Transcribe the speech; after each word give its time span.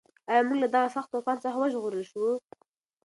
ایا 0.29 0.41
موږ 0.47 0.57
له 0.63 0.67
دغه 0.75 0.87
سخت 0.95 1.09
طوفان 1.13 1.37
څخه 1.43 1.57
وژغورل 1.59 2.03
شوو؟ 2.11 2.31